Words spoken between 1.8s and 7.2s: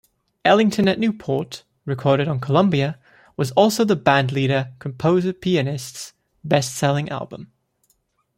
recorded on Columbia, was also the bandleader-composer-pianist's best-selling